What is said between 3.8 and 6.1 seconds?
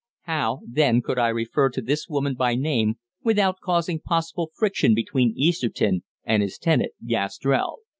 possible friction between Easterton